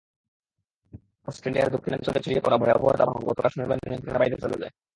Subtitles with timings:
[1.27, 4.73] অস্ট্রেলিয়ার দক্ষিণাঞ্চলে ছড়িয়ে পড়া ভয়াবহ দাবানল গতকাল শনিবার নিয়ন্ত্রণের বাইরে চলে যায়।